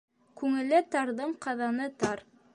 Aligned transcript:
Күңеле 0.41 0.79
тарҙың 0.95 1.37
ҡаҙаны 1.47 1.91
тар. 2.03 2.27